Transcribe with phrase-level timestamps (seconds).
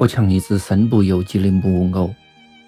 [0.00, 2.14] 我像一只身不由己的木偶，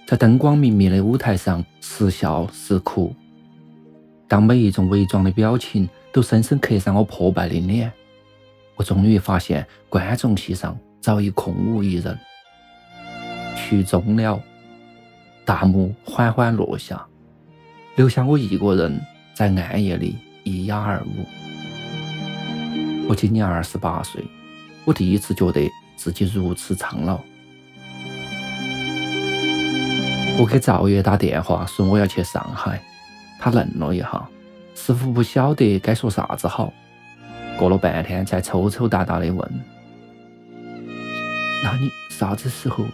[0.05, 3.15] 在灯光明灭的舞台上时笑时哭。
[4.27, 7.93] 当每一种伪装的表情都深深刻上我破败的脸，
[8.75, 12.19] 我终于发现观众席上早已空无一人。
[13.55, 14.43] 曲终了，
[15.45, 17.07] 大幕缓缓落下，
[17.95, 19.01] 留下我一个人
[19.35, 21.25] 在暗夜里一哑而无。
[23.09, 24.21] 我今年二十八岁，
[24.85, 25.61] 我第一次觉得。
[26.03, 27.21] 自己如此苍老，
[30.39, 32.83] 我给赵月打电话说我要去上海，
[33.39, 34.27] 他愣了一下，
[34.75, 36.73] 似乎不晓得该说啥子好。
[37.59, 39.37] 过了半天，才抽抽搭搭的问
[41.63, 42.87] ：“那你啥子时候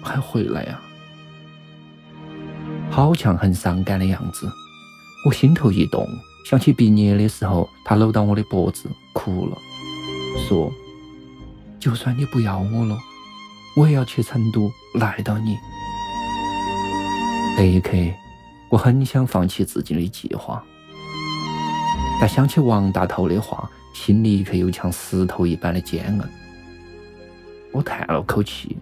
[0.00, 0.80] 还回来呀？”
[2.90, 4.50] 好像很伤感的样子，
[5.26, 6.08] 我心头一动，
[6.46, 9.58] 想起毕业的时候，他搂到我的脖子哭了，
[10.48, 10.72] 说。
[11.80, 12.98] 就算你不要我了，
[13.74, 15.56] 我也要去成都赖到你。
[17.56, 17.96] 那一刻，
[18.68, 20.62] 我很想放弃自己的计划，
[22.20, 26.22] 但想起王大头的话，心里却又像石头一般的坚硬。
[27.72, 28.76] 我叹了口气，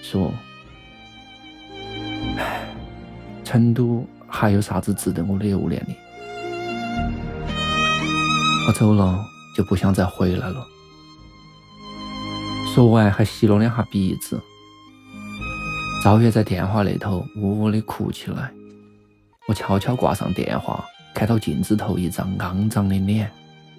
[0.00, 0.32] 说
[2.38, 2.74] ：“唉，
[3.44, 5.92] 成都还有啥子值得我留恋的？
[8.66, 9.22] 我走了
[9.54, 10.66] 就不想再回来了。”
[12.74, 14.40] 说完，还吸了两下鼻子。
[16.04, 18.52] 赵月在电话那头呜呜的哭起来。
[19.48, 23.28] 我悄悄挂上电话，看到镜子头一张肮脏的脸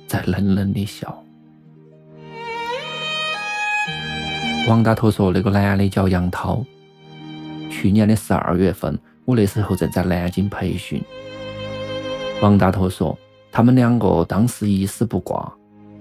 [0.06, 1.24] 在冷冷的笑。
[4.68, 6.62] 王大头说：“那个男的叫杨涛。
[7.70, 11.02] 去年的十二月份，我那时候正在南京培训。”
[12.42, 13.18] 王大头说
[13.50, 15.54] ：“他们两个当时一丝不挂，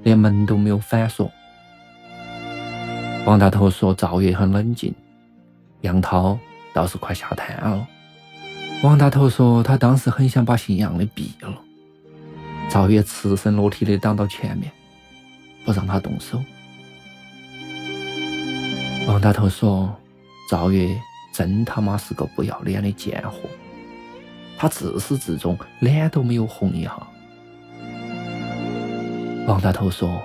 [0.03, 1.31] 连门都没有反锁。”
[3.29, 4.95] 王大头说：“赵月很冷静，
[5.83, 6.39] 杨涛
[6.73, 7.87] 倒是快吓瘫了。”
[8.83, 11.55] 王大头说：“他当时很想把姓杨的毙了。”
[12.73, 14.73] 赵月赤身裸体的挡到前面，
[15.67, 16.43] 不让他动手。
[19.07, 19.95] 王大头说
[20.49, 20.89] ：“赵月
[21.31, 23.41] 真他妈是个不要脸的贱货，
[24.57, 26.97] 他自始至终脸都没有红一下。”
[29.47, 30.19] 王大头说：“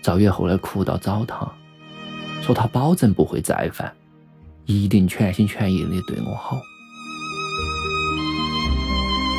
[0.00, 1.46] 赵月后来哭到找他。”
[2.50, 3.92] 说他保证不会再犯，
[4.66, 6.60] 一定全心全意的对我好。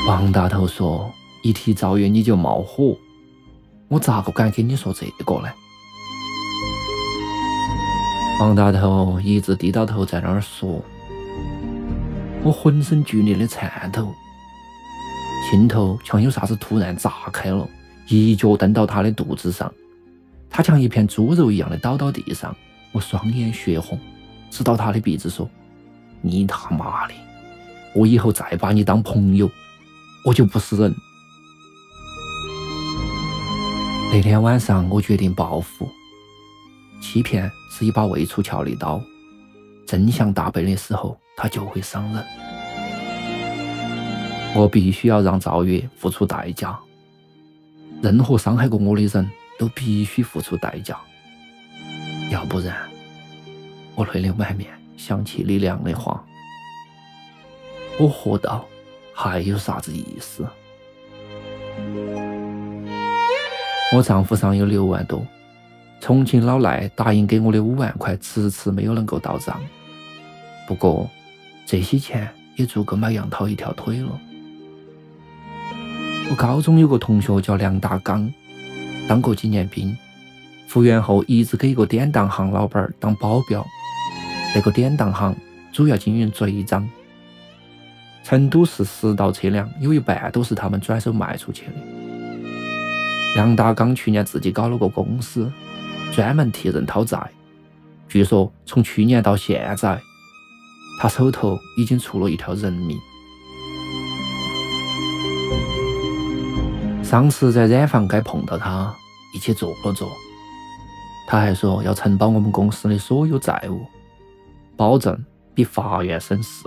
[0.07, 1.11] 王大头说
[1.43, 2.95] ：“一提赵月你就冒火，
[3.89, 5.49] 我咋个敢跟你说这个呢？”
[8.39, 10.81] 王大头一直低到头在那儿说，
[12.43, 14.07] 我浑身剧烈的颤抖，
[15.49, 17.67] 心头像有啥子突然炸开了，
[18.07, 19.69] 一脚蹬到他的肚子上，
[20.49, 22.55] 他像一片猪肉一样的倒到地上。
[22.93, 23.97] 我双眼血红，
[24.49, 25.49] 指到他的鼻子说
[26.21, 27.13] ：“你他妈的！
[27.95, 29.49] 我以后再把你当朋友，
[30.25, 30.93] 我就不是人。”
[34.11, 35.89] 那天晚上，我决定报复。
[37.01, 39.01] 欺骗是一把未出鞘的刀，
[39.87, 42.23] 真相大白的时候，它就会伤人。
[44.53, 46.77] 我必须要让赵月付出代价，
[48.01, 50.99] 任何伤害过我的人都必须付出代价。
[52.31, 52.73] 要不然，
[53.93, 56.25] 我泪流满面，想起李良的话
[57.99, 58.65] ：“我活到
[59.13, 60.47] 还有啥子意思？”
[63.93, 65.21] 我账户上有六万多，
[65.99, 69.61] 重庆老赖答应给我的五万块迟迟没有能够到账。
[70.65, 71.09] 不过，
[71.65, 74.17] 这些钱也足够买杨涛一条腿了。
[76.29, 78.31] 我高中有个同学叫梁大刚，
[79.05, 79.93] 当过几年兵。
[80.71, 83.61] 复原后一直给一个典当行老板当保镖，
[84.55, 85.35] 那个典当行
[85.73, 86.89] 主要经营追赃。
[88.23, 91.73] 成都市十道车辆有一半都是他们转手卖出去的。
[93.35, 95.51] 梁大刚去年自己搞了个公司，
[96.13, 97.19] 专门替人讨债。
[98.07, 99.99] 据说从去年到现在，
[101.01, 102.97] 他手头已经出了一条人命。
[107.03, 108.95] 上次在染坊街碰到他，
[109.35, 110.09] 一起坐了坐。
[111.27, 113.85] 他还说要承包我们公司的所有债务，
[114.75, 115.17] 保证
[115.53, 116.65] 比法院省事。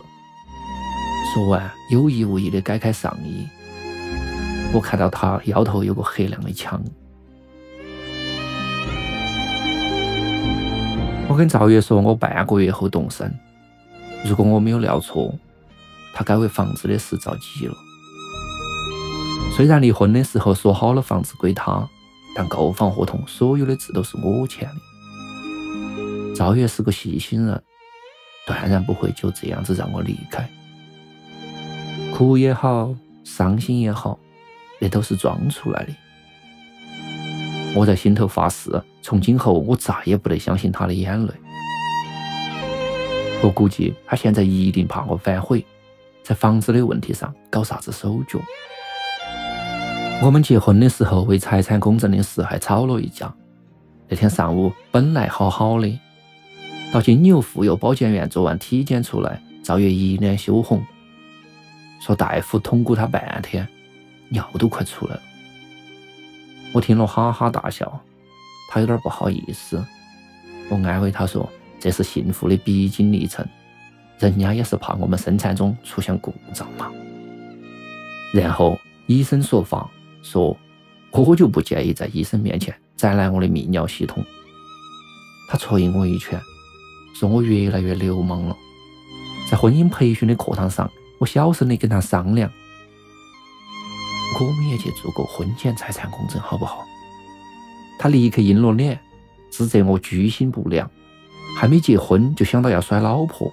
[1.34, 3.46] 说完，有意无意的解开上衣，
[4.72, 6.82] 我看到他腰头有个黑亮的枪。
[11.28, 13.34] 我跟赵月说，我半个月后动身。
[14.24, 15.34] 如果我没有料错，
[16.14, 17.74] 他该为房子的事着急了。
[19.56, 21.88] 虽然离婚的时候说好了房子归他。
[22.34, 26.34] 但购房合同所有的字都是我签的。
[26.34, 27.62] 赵月是个细心人，
[28.46, 30.48] 断然不会就这样子让我离开。
[32.12, 34.18] 哭也好，伤心也好，
[34.80, 35.92] 那都是装出来的。
[37.76, 38.70] 我在心头发誓，
[39.00, 41.32] 从今后我再也不得相信他的眼泪。
[43.42, 45.64] 我估计他现在一定怕我反悔，
[46.22, 48.40] 在房子的问题上搞啥子手脚。
[50.24, 53.30] 我们结婚的时候为财产公证的事还吵了一架。
[54.08, 56.00] 那天上午本来好好的，
[56.90, 60.82] 到金牛妇幼保健院做完体检出来，赵月一脸羞红，
[62.00, 63.68] 说大夫捅咕他半天，
[64.30, 65.20] 尿都快出来了。
[66.72, 68.00] 我听了哈哈大笑，
[68.70, 69.84] 他有点不好意思。
[70.70, 71.46] 我安慰他说
[71.78, 73.46] ：“这是幸福的必经历程，
[74.18, 76.90] 人家也是怕我们生产中出现故障嘛。”
[78.32, 79.86] 然后医生说法。
[80.24, 80.56] 说，
[81.12, 84.24] 我就不介意在医生面前展览我的泌尿系统。
[85.48, 86.40] 他捶我一拳，
[87.14, 88.56] 说我越来越流氓了。
[89.50, 90.90] 在婚姻培训的课堂上，
[91.20, 92.50] 我小声的跟他商量，
[94.40, 96.84] 我们也去做个婚前财产公证，好不好？
[97.98, 98.98] 他立刻阴了脸，
[99.50, 100.90] 指责我居心不良，
[101.58, 103.52] 还没结婚就想到要甩老婆。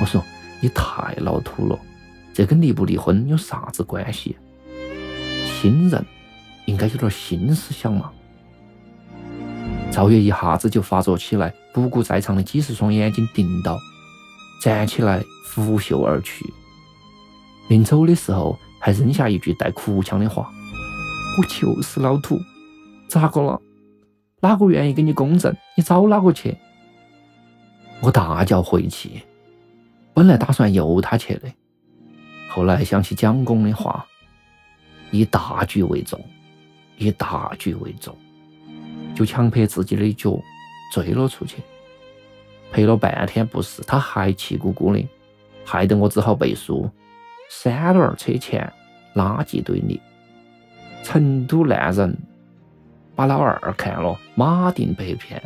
[0.00, 0.24] 我说
[0.62, 1.78] 你太老土了，
[2.32, 4.36] 这跟离不离婚有啥子关系？
[5.60, 6.06] 新人
[6.64, 8.10] 应该有点新思想嘛！
[9.92, 13.78] 赵月一下子就发作起来，不顾在场的几十双眼睛盯到，
[14.62, 16.46] 站起来拂袖而去。
[17.68, 20.50] 临走的时候，还扔下一句带哭腔的话
[21.36, 22.40] ：“我就是老土，
[23.06, 23.60] 咋个了？
[24.40, 25.54] 哪个愿意给你公证？
[25.76, 26.56] 你找哪个去？”
[28.00, 29.20] 我大叫晦气，
[30.14, 31.52] 本来打算由他去的，
[32.48, 34.06] 后来想起蒋公的话。
[35.10, 36.20] 以大局为重，
[36.96, 38.16] 以大局为重，
[39.14, 40.40] 就强迫自己的脚
[40.92, 41.58] 追了出去，
[42.70, 45.04] 赔了半天不是，他还气鼓鼓的，
[45.64, 46.88] 害得我只好背书：
[47.48, 48.72] 三轮车前
[49.14, 50.00] 垃圾堆里，
[51.02, 52.16] 成都烂人
[53.14, 55.42] 把老二看了马定被骗，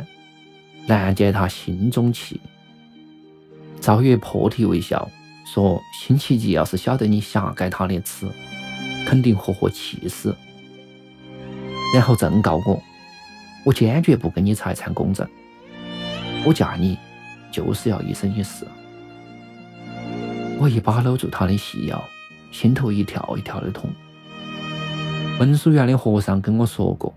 [0.87, 2.39] 难解他心中气。
[3.81, 5.09] 赵月破涕为笑
[5.45, 8.27] 说：“辛弃疾要是晓得你狭改他的词。”
[9.05, 10.35] 肯定活活气死，
[11.93, 12.81] 然后正告我，
[13.63, 15.27] 我坚决不跟你财产公证，
[16.43, 16.97] 我嫁你
[17.51, 18.65] 就是要一生一世。
[20.59, 22.03] 我一把搂住他的细腰，
[22.51, 23.89] 心头一跳一跳的痛。
[25.39, 27.13] 文殊院的和尚跟我说过，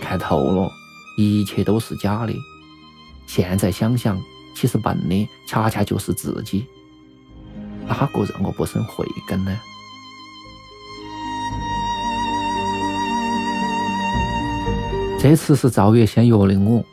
[0.00, 0.70] 看透了，
[1.18, 2.32] 一切都是假的。
[3.26, 4.20] 现在想想，
[4.56, 6.66] 其实笨的恰恰就是自己。
[7.86, 9.60] 哪个让我不生慧根呢？
[15.24, 16.84] 这次是赵月先约的我，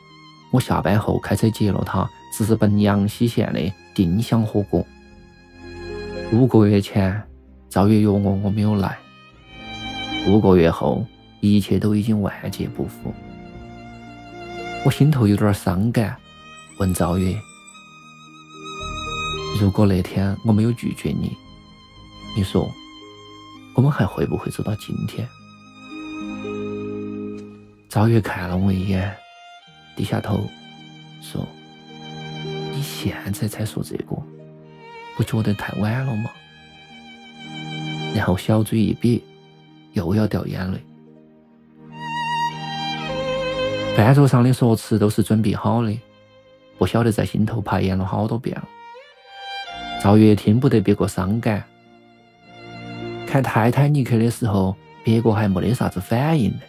[0.54, 3.60] 我下班后开车接了他，直奔阳西县的
[3.94, 4.88] 丁香火锅。
[6.32, 7.22] 五个月前，
[7.68, 8.98] 赵月约我，我没有来。
[10.30, 11.06] 五个月后，
[11.42, 13.14] 一切都已经万劫不复。
[14.86, 16.16] 我心头有点伤感，
[16.78, 17.36] 问赵月：
[19.60, 21.36] 如果那天我没有拒绝你，
[22.38, 22.66] 你说
[23.76, 25.28] 我们还会不会走到今天？
[27.92, 29.14] 赵月看了我一眼，
[29.98, 30.48] 低下头
[31.22, 31.46] 说
[32.72, 34.16] ：“你现在才说这个，
[35.18, 36.32] 不觉得太晚了吗？”
[38.16, 39.20] 然后小嘴一瘪，
[39.92, 40.80] 又要掉眼泪。
[43.98, 45.94] 饭桌上的说辞都是准备好的，
[46.78, 48.66] 不晓得在心头排演了好多遍了。
[50.02, 51.62] 赵月听不得别个伤感，
[53.28, 56.62] 看《泰坦尼克》的时候，别个还没得啥子反应呢。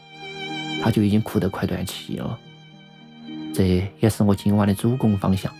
[0.83, 2.39] 他就已经哭得快断气了。
[3.55, 5.53] 这也是我今晚的主攻方向，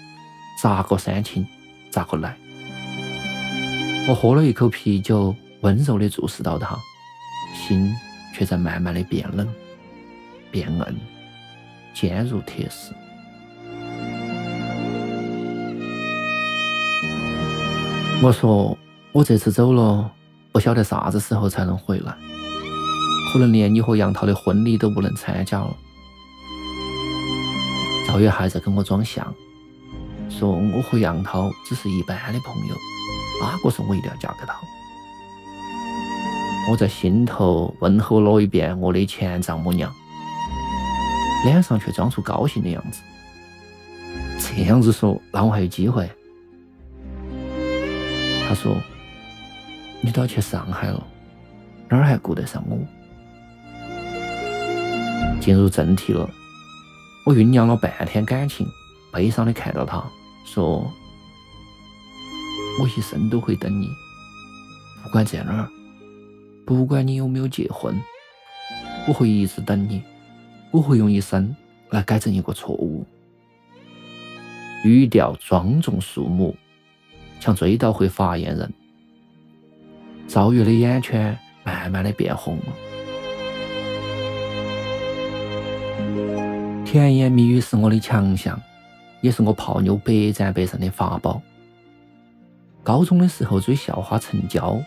[0.61, 1.47] 咋个煽情
[1.91, 2.37] 咋个来。
[4.09, 6.77] 我喝了一口啤酒，温柔地注视到他，
[7.55, 7.95] 心
[8.35, 9.47] 却在慢慢的变冷、
[10.51, 10.85] 变硬，
[11.95, 12.93] 坚如铁石。
[18.25, 18.77] 我说，
[19.13, 20.11] 我这次走了，
[20.51, 22.17] 不晓得啥子时候才能回来，
[23.33, 25.75] 可能连你和杨涛的婚礼都不能参加了。
[28.07, 29.35] 赵月还在跟我装像，
[30.29, 32.75] 说我和杨涛只是一般的朋友，
[33.41, 34.55] 哪个说我一定要嫁给他？
[36.71, 39.91] 我在心头问候了一遍我的前丈母娘，
[41.47, 43.01] 脸上却装出高兴的样子。
[44.39, 46.07] 这样子说，那我还有机会？
[48.47, 48.77] 他说
[50.03, 51.03] ：“你都要去上海了，
[51.89, 52.77] 哪儿还顾得上我？”
[55.43, 56.31] 进入正题了。
[57.27, 58.65] 我酝酿了半天感情，
[59.13, 60.05] 悲伤的看到他，
[60.45, 60.89] 说
[62.81, 63.89] ：“我一生都会等你，
[65.03, 65.69] 不管在哪儿，
[66.65, 68.01] 不管你有没有结婚，
[69.09, 70.01] 我会一直等你，
[70.71, 71.55] 我会用一生
[71.91, 73.05] 来改正一个错误。”
[74.85, 76.57] 语调庄重肃穆，
[77.41, 78.73] 像追悼会发言人。
[80.29, 82.92] 赵月的眼圈慢慢的变红了。
[86.93, 88.61] 甜言蜜语是我的强项，
[89.23, 91.41] 也是我泡妞百战百胜的法宝。
[92.83, 94.79] 高中的时候追校花陈娇，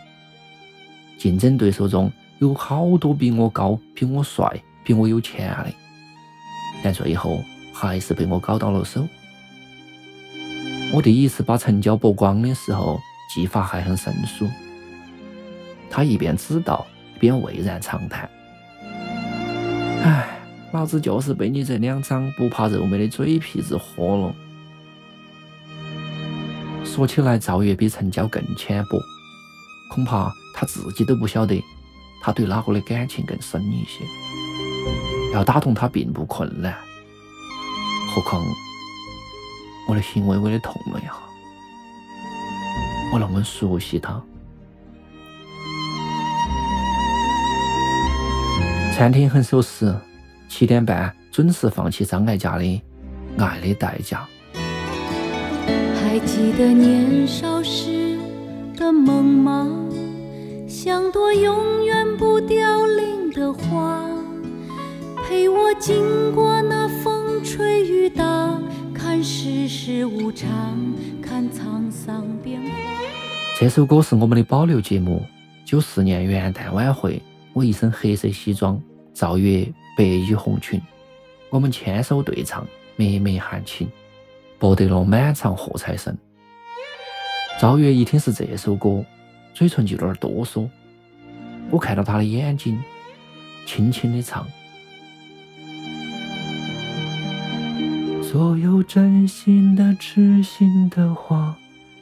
[1.18, 2.08] 竞争对手中
[2.38, 4.48] 有好多比我高、比我帅、
[4.84, 5.66] 比我有钱的，
[6.80, 7.42] 但最后
[7.74, 9.04] 还是被我搞到了手。
[10.94, 13.00] 我第一次把陈娇剥光的时候，
[13.34, 14.46] 技法还很生疏，
[15.90, 16.86] 他一边指导，
[17.16, 18.30] 一边蔚然长叹
[20.06, 20.34] ：“唉。”
[20.76, 24.34] 老子就是被你这两张不怕肉美的嘴皮子豁了。
[26.84, 29.00] 说起来，赵月比陈娇更浅薄，
[29.90, 31.64] 恐怕他自己都不晓得，
[32.22, 34.04] 他对哪个的感情更深一些。
[35.32, 36.76] 要打动他并不困难，
[38.14, 38.42] 何况
[39.88, 41.12] 我的心微微的痛了一下，
[43.14, 44.22] 我那么熟悉他。
[48.92, 49.94] 餐厅很守时。
[50.48, 52.64] 七点半准时放弃张艾嘉的
[53.38, 54.26] 《爱的代价》。
[56.00, 58.18] 还记得年少时
[58.76, 59.68] 的梦吗？
[60.66, 64.08] 像朵永远不凋零的花，
[65.24, 68.58] 陪我经过那风吹雨打，
[68.94, 70.48] 看世事无常，
[71.20, 72.68] 看沧桑变化。
[73.58, 75.22] 这首歌是我们的保留节目。
[75.64, 77.20] 九四年元旦晚会，
[77.52, 78.80] 我一身黑色西装，
[79.12, 79.66] 赵月。
[79.96, 80.80] 白衣红裙，
[81.48, 83.90] 我们牵手对唱，脉脉含情，
[84.58, 86.14] 博得了满场喝彩声。
[87.58, 89.02] 赵月一听是这首歌，
[89.54, 90.68] 嘴唇就有点哆嗦。
[91.70, 92.78] 我看到他的眼睛，
[93.64, 94.46] 轻轻的唱：
[98.22, 101.56] 所有真心的、痴心的话，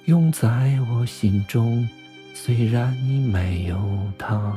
[0.07, 1.89] 永在我心中，
[2.35, 3.79] 虽然你没有
[4.19, 4.53] 他。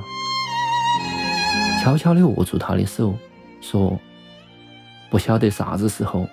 [1.87, 3.17] 悄悄地握住他的手。
[3.61, 3.97] 说
[5.09, 6.27] 不晓得啥子时候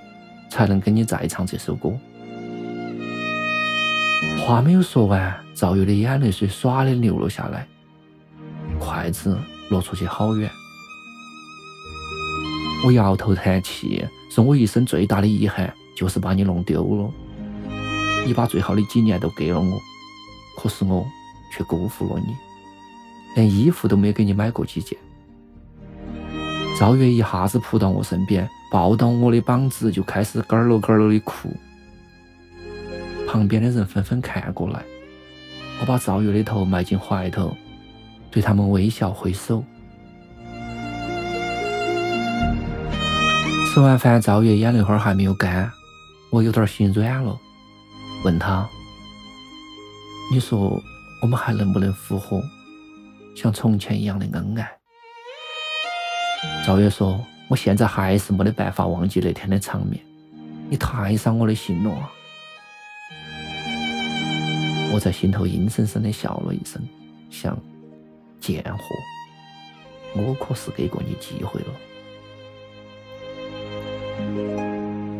[0.50, 1.92] 才能跟你再唱这首歌。
[4.44, 7.68] 话没有说完，赵月的眼泪水唰的流了下来，
[8.80, 9.38] 筷子
[9.70, 10.50] 落出去好远。
[12.84, 17.10] 我摇头叹气，说我一生最大的遗憾就是把你弄丢了。
[18.26, 19.80] 你把最好的几年都给了我，
[20.58, 21.06] 可是我
[21.52, 22.34] 却辜负了你，
[23.36, 24.98] 连衣服都没给你买过几件。
[26.78, 31.48] 赵月一下子扑到我身边，抱到我的膀子，就开始咯咯咯咯的哭。
[33.28, 34.82] 旁边的人纷纷看过来，
[35.80, 37.56] 我把赵月的头埋进怀头，
[38.30, 39.64] 对他们微笑挥手。
[43.72, 45.70] 吃完饭，赵月眼泪花还没有干，
[46.30, 47.38] 我有点心软了，
[48.24, 48.68] 问他
[50.32, 50.80] ：“你说
[51.22, 52.42] 我们还能不能复合，
[53.36, 54.68] 像从前一样的恩爱？”
[56.66, 60.00] 赵月说：“我现在还是没得办法忘记那天的场面，
[60.70, 62.10] 你太伤我的心了。”
[64.92, 66.80] 我在心头阴森森的笑了一声，
[67.28, 67.58] 想：
[68.40, 68.78] 贱货，
[70.14, 71.66] 我可是给过你机会了。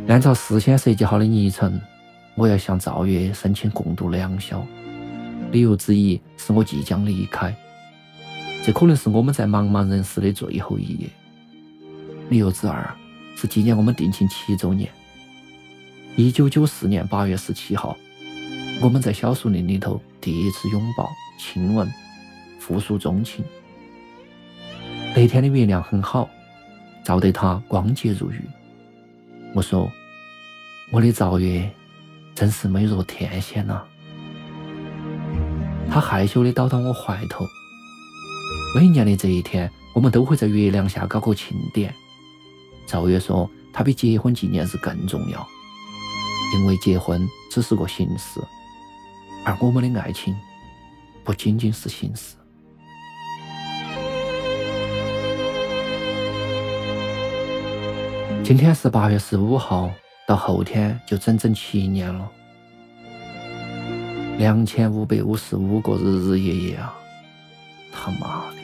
[0.09, 1.81] 按照事先设计好的昵称，
[2.37, 4.65] 我要向赵月申请共度良宵，
[5.51, 7.55] 理由之一是我即将离开。
[8.65, 11.07] 这可能是我们在茫茫人世的最后一夜。
[12.31, 12.97] 理由之二
[13.37, 14.91] 是纪念我们定亲七周年。
[16.17, 17.95] 一九九四年八月十七号，
[18.81, 21.87] 我们在小树林里头第一次拥抱、亲吻，
[22.67, 23.45] 互诉衷情。
[25.15, 26.27] 那天的月亮很好，
[27.05, 28.41] 照得他光洁如玉。
[29.53, 29.93] 我说
[30.91, 31.71] ：“我的赵月
[32.35, 33.85] 真是美若天仙呐。”
[35.93, 37.45] 他害羞地倒到我怀头。
[38.75, 41.95] 每年的这一天，我们都会在月亮下搞个庆典。
[42.85, 45.47] 赵月说：“他比结婚纪念日更重要，
[46.57, 48.41] 因为结婚只是个形式，
[49.45, 50.35] 而我们的爱情
[51.23, 52.35] 不仅仅是形式。”
[58.43, 59.89] 今天是八月十五号，
[60.27, 62.29] 到后天就整整七年了，
[64.37, 66.93] 两千五百五十五个日日夜夜啊！
[67.97, 68.64] 他妈的，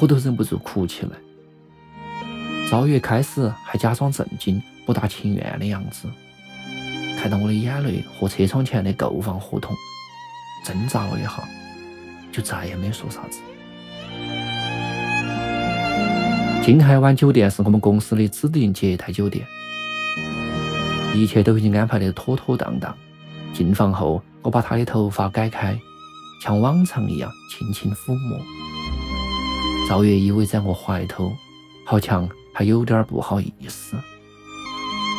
[0.00, 1.10] 我都忍不住哭起来。
[2.68, 6.08] 赵月开始还假装震惊、不大情愿的样子，
[7.18, 9.72] 看到我的眼泪和车窗前的购房合同，
[10.64, 11.42] 挣扎了一下，
[12.32, 13.40] 就再也没说啥子。
[16.64, 19.46] 金海湾酒店是我们公司的指定接待酒店，
[21.14, 22.96] 一切都已经安排得妥妥当当。
[23.52, 25.78] 进房后，我把他的头发改开，
[26.42, 28.38] 像往常一样轻轻抚摸。
[29.92, 31.30] 赵月依偎在我怀头，
[31.84, 33.94] 好像还有点不好意思。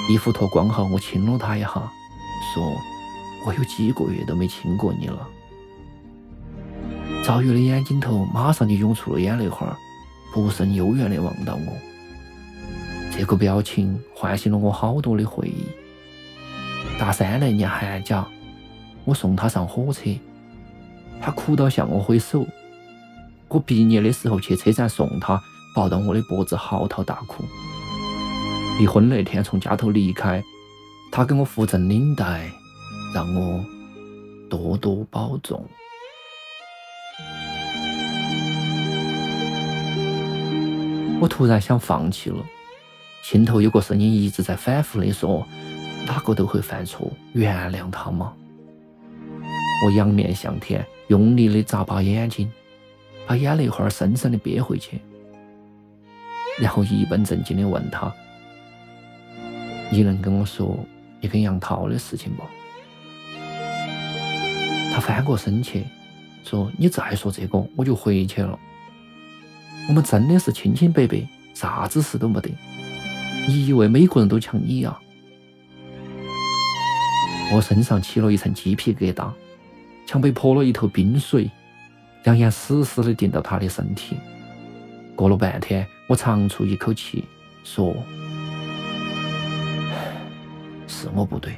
[0.10, 2.75] 衣服脱光后，我亲了他一下，说
[3.46, 5.30] ：“我有几个月都没亲过你了。”
[7.24, 9.77] 赵月的眼睛头马上就涌出了眼泪花。
[10.34, 15.68] 不胜幽怨地望到我，这个表情唤醒了我好多的回忆。
[16.98, 18.27] 大三那年寒假，
[19.06, 20.10] 我送他上火车，
[21.22, 22.44] 他哭到向我挥手。
[23.53, 25.39] 我毕业的时候去车站送他，
[25.75, 27.43] 抱到我的脖子嚎啕大哭。
[28.79, 30.44] 离婚那天从家头离开，
[31.11, 32.51] 他给我扶正领带，
[33.13, 33.63] 让我
[34.50, 35.63] 多多保重。
[41.22, 42.44] 我突然想放弃了，
[43.22, 45.46] 心头有个声音一直在反复的说
[46.07, 48.33] ：“哪个都会犯错，原谅他吗？”
[49.85, 52.51] 我仰面向天，用力的眨巴眼睛，
[53.25, 55.00] 把眼泪花深深的憋回去，
[56.59, 58.14] 然后一本正经的问他
[59.92, 60.77] ：“你能跟我说
[61.22, 62.44] 你跟杨涛的事情不？”
[64.94, 65.86] 他翻过身去，
[66.44, 68.57] 说：“你再说这个，我就回去了。”
[69.90, 72.50] 我们真的是清清白白，啥子事都没得。
[73.48, 74.98] 你以为每个人都像你呀？
[77.51, 79.29] 我身上起了一层鸡皮疙瘩，
[80.05, 81.50] 像被泼了一头冰水，
[82.24, 84.18] 两眼死死地盯到他的身体。
[85.16, 87.24] 过了半天，我长出一口气，
[87.64, 87.96] 说
[90.88, 91.53] ：“是我不对，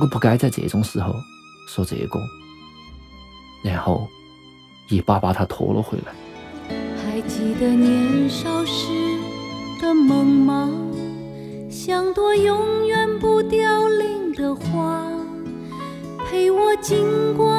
[0.00, 1.14] 我不该在这种时候
[1.68, 2.20] 说这个。”
[3.64, 4.08] 然后
[4.88, 6.14] 一把把他拖了回来。
[7.04, 8.86] 还记得年少时
[9.82, 10.70] 的梦吗？
[11.68, 15.04] 像朵永远不凋零的花，
[16.26, 17.57] 陪我经过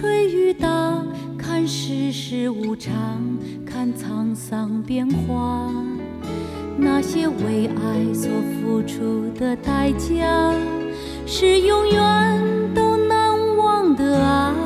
[0.00, 1.04] 吹雨打，
[1.36, 3.22] 看世事无常，
[3.66, 5.70] 看沧桑变化。
[6.78, 8.30] 那些为爱所
[8.62, 10.54] 付出的代价，
[11.26, 14.56] 是永远都难忘的啊！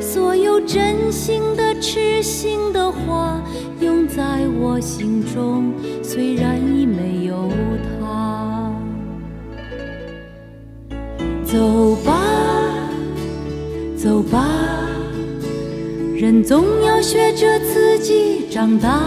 [0.00, 3.40] 所有真心的、痴心的话，
[3.80, 4.04] 永。
[4.08, 6.86] 在我心中，虽然已
[16.46, 19.00] 总要学着自己长大。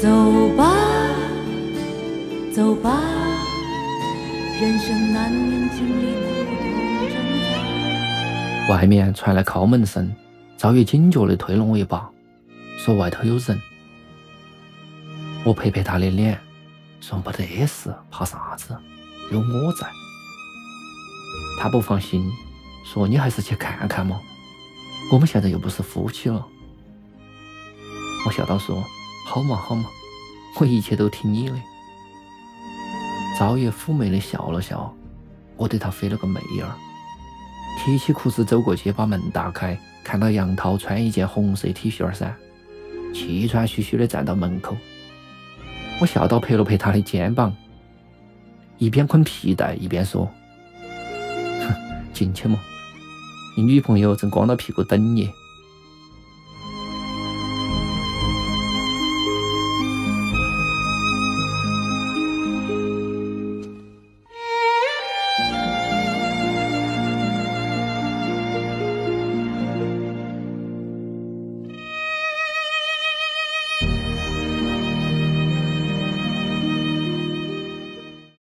[0.00, 0.08] 走
[0.56, 0.72] 吧，
[2.54, 3.02] 走吧，
[4.60, 8.72] 人生难免经历苦痛挣扎。
[8.72, 10.14] 外面传来敲门声，
[10.56, 12.08] 赵月警觉地推了我一把。
[12.76, 13.60] 说外头有人，
[15.44, 16.38] 我拍拍他的脸，
[17.00, 18.68] 说没得事，怕啥子？
[19.32, 19.88] 有我在。
[21.60, 22.24] 他不放心，
[22.84, 24.20] 说你还是去看看嘛，
[25.10, 26.46] 我们现在又不是夫妻了。
[28.26, 28.84] 我笑道说
[29.26, 29.84] 好嘛好嘛，
[30.60, 31.56] 我一切都听你的。
[33.38, 34.92] 赵爷妩媚的笑了笑，
[35.56, 36.74] 我对他飞了个媚眼儿，
[37.78, 42.34] 提起裤子走过去，把门打开，看到杨涛穿一件红色 T 恤衫。
[43.14, 44.76] 气喘吁吁的站到门口，
[46.00, 47.54] 我笑道拍了拍他的肩膀，
[48.76, 50.28] 一边捆皮带一边说
[51.66, 51.74] ：“哼，
[52.12, 52.58] 进去嘛，
[53.58, 55.28] 你女朋友正光着屁股等你。”